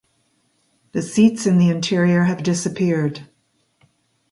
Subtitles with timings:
[0.93, 3.27] The seats in the interior have disappeared.